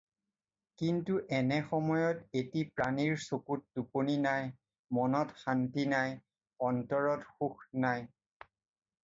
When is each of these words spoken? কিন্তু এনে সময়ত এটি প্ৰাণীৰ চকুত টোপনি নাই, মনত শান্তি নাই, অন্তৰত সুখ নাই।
কিন্তু 0.83 1.17
এনে 1.39 1.59
সময়ত 1.71 2.21
এটি 2.41 2.61
প্ৰাণীৰ 2.79 3.21
চকুত 3.25 3.77
টোপনি 3.79 4.17
নাই, 4.23 4.49
মনত 5.01 5.37
শান্তি 5.43 5.87
নাই, 5.93 6.17
অন্তৰত 6.71 7.29
সুখ 7.37 7.63
নাই। 7.87 8.05